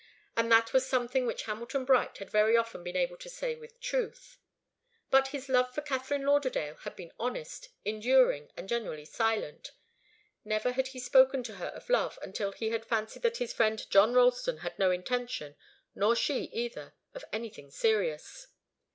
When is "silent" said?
9.05-9.73